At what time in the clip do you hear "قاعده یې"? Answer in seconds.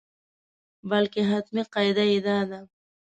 1.73-2.19